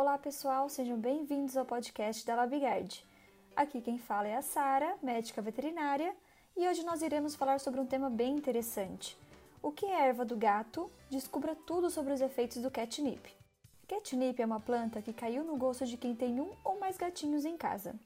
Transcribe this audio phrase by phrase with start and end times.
[0.00, 3.04] Olá pessoal, sejam bem-vindos ao podcast da LabGuard.
[3.56, 6.14] Aqui quem fala é a Sara, médica veterinária,
[6.56, 9.18] e hoje nós iremos falar sobre um tema bem interessante.
[9.60, 10.88] O que é erva do gato?
[11.10, 13.28] Descubra tudo sobre os efeitos do catnip.
[13.88, 17.44] Catnip é uma planta que caiu no gosto de quem tem um ou mais gatinhos
[17.44, 17.96] em casa.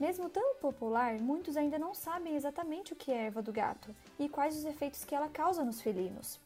[0.00, 4.30] Mesmo tão popular, muitos ainda não sabem exatamente o que é erva do gato e
[4.30, 6.40] quais os efeitos que ela causa nos felinos.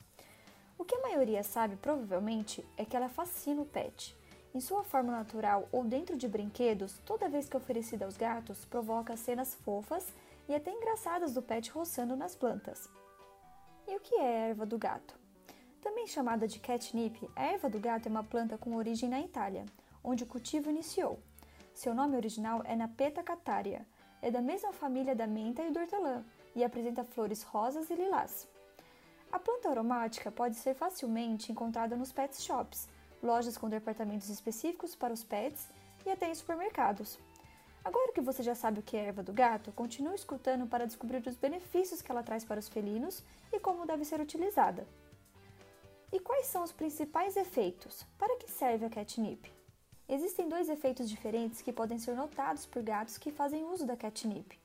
[0.77, 4.21] O que a maioria sabe, provavelmente, é que ela fascina o pet.
[4.55, 9.17] Em sua forma natural ou dentro de brinquedos, toda vez que oferecida aos gatos, provoca
[9.17, 10.13] cenas fofas
[10.47, 12.87] e até engraçadas do pet roçando nas plantas.
[13.89, 15.19] E o que é a erva do gato?
[15.81, 19.65] Também chamada de catnip, a erva do gato é uma planta com origem na Itália,
[20.05, 21.19] onde o cultivo iniciou.
[21.73, 23.87] Seu nome original é Napeta cataria,
[24.21, 26.25] é da mesma família da menta e do hortelã
[26.55, 28.47] e apresenta flores rosas e lilás.
[29.33, 32.87] A planta aromática pode ser facilmente encontrada nos pet shops,
[33.23, 35.69] lojas com departamentos específicos para os pets
[36.05, 37.19] e até em supermercados.
[37.85, 41.27] Agora que você já sabe o que é erva do gato, continue escutando para descobrir
[41.27, 44.87] os benefícios que ela traz para os felinos e como deve ser utilizada.
[46.13, 48.05] E quais são os principais efeitos?
[48.19, 49.51] Para que serve a catnip?
[50.09, 54.61] Existem dois efeitos diferentes que podem ser notados por gatos que fazem uso da catnip.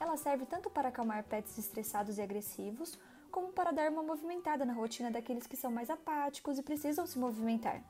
[0.00, 2.98] Ela serve tanto para acalmar pets estressados e agressivos,
[3.30, 7.18] como para dar uma movimentada na rotina daqueles que são mais apáticos e precisam se
[7.18, 7.82] movimentar.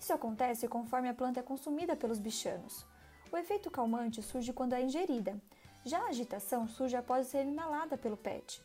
[0.00, 2.86] Isso acontece conforme a planta é consumida pelos bichanos.
[3.30, 5.36] O efeito calmante surge quando é ingerida.
[5.84, 8.62] Já a agitação surge após ser inalada pelo pet.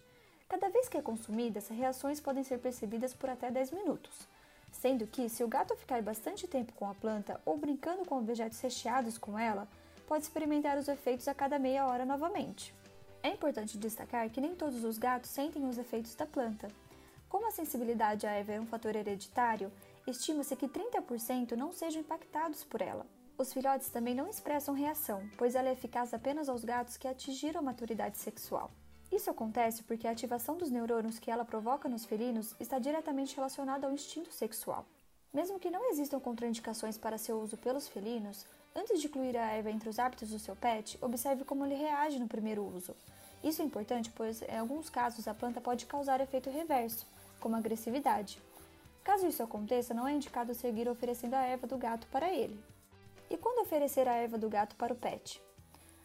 [0.48, 4.28] Cada vez que é consumida, essas reações podem ser percebidas por até 10 minutos.
[4.72, 8.60] Sendo que, se o gato ficar bastante tempo com a planta ou brincando com objetos
[8.60, 9.68] recheados com ela,
[10.08, 12.74] pode experimentar os efeitos a cada meia hora novamente.
[13.22, 16.68] É importante destacar que nem todos os gatos sentem os efeitos da planta.
[17.30, 19.72] Como a sensibilidade à erva é um fator hereditário,
[20.06, 23.06] estima-se que 30% não sejam impactados por ela.
[23.38, 27.60] Os filhotes também não expressam reação, pois ela é eficaz apenas aos gatos que atingiram
[27.60, 28.72] a maturidade sexual.
[29.12, 33.86] Isso acontece porque a ativação dos neurônios que ela provoca nos felinos está diretamente relacionada
[33.86, 34.86] ao instinto sexual.
[35.34, 38.46] Mesmo que não existam contraindicações para seu uso pelos felinos,
[38.76, 42.20] antes de incluir a erva entre os hábitos do seu pet, observe como ele reage
[42.20, 42.96] no primeiro uso.
[43.44, 47.06] Isso é importante pois, em alguns casos, a planta pode causar efeito reverso,
[47.40, 48.40] como agressividade.
[49.04, 52.58] Caso isso aconteça, não é indicado seguir oferecendo a erva do gato para ele.
[53.30, 55.42] E quando oferecer a erva do gato para o pet?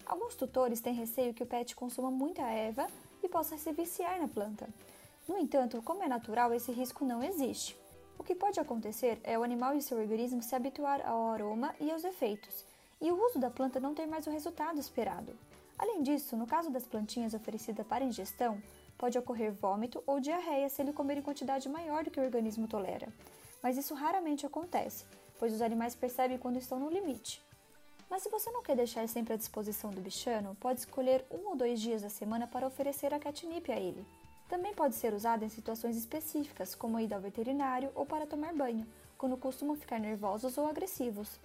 [0.04, 2.86] Alguns tutores têm receio que o pet consuma muita erva
[3.22, 4.68] e possa se viciar na planta.
[5.28, 7.78] No entanto, como é natural, esse risco não existe.
[8.18, 11.90] O que pode acontecer é o animal e seu organismo se habituar ao aroma e
[11.90, 12.64] aos efeitos,
[13.00, 15.38] e o uso da planta não ter mais o resultado esperado.
[15.78, 18.60] Além disso, no caso das plantinhas oferecidas para ingestão,
[18.98, 22.66] pode ocorrer vômito ou diarreia se ele comer em quantidade maior do que o organismo
[22.66, 23.08] tolera.
[23.62, 25.06] Mas isso raramente acontece,
[25.38, 27.40] pois os animais percebem quando estão no limite.
[28.10, 31.56] Mas se você não quer deixar sempre à disposição do bichano, pode escolher um ou
[31.56, 34.04] dois dias da semana para oferecer a catnip a ele.
[34.48, 38.54] Também pode ser usada em situações específicas, como a ida ao veterinário ou para tomar
[38.54, 38.86] banho,
[39.18, 41.38] quando costumam ficar nervosos ou agressivos.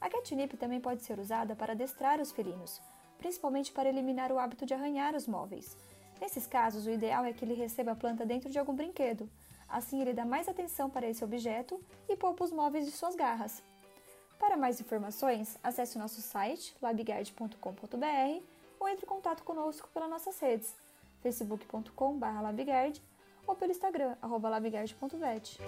[0.00, 2.80] A catnip também pode ser usada para adestrar os felinos,
[3.18, 5.76] principalmente para eliminar o hábito de arranhar os móveis.
[6.20, 9.28] Nesses casos, o ideal é que ele receba a planta dentro de algum brinquedo.
[9.68, 13.62] Assim, ele dá mais atenção para esse objeto e poupa os móveis de suas garras.
[14.38, 18.42] Para mais informações, acesse o nosso site labguard.com.br
[18.80, 20.74] ou entre em contato conosco pelas nossas redes
[21.22, 23.02] facebook.com.br labguard
[23.46, 25.58] ou pelo Instagram, labguard.vet.